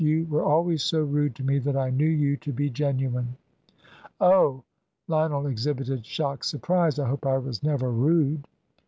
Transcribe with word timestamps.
You 0.03 0.25
were 0.25 0.43
always 0.43 0.81
so 0.81 1.01
rude 1.03 1.35
to 1.35 1.43
me 1.43 1.59
that 1.59 1.77
I 1.77 1.91
knew 1.91 2.07
you 2.09 2.35
to 2.37 2.51
be 2.51 2.71
genuine." 2.71 3.37
"Oh!" 4.19 4.63
Lionel 5.07 5.45
exhibited 5.45 6.07
shocked 6.07 6.45
surprise. 6.47 6.97
"I 6.97 7.07
hope 7.07 7.23
I 7.27 7.37
was 7.37 7.61
never 7.61 7.91
rude." 7.91 8.43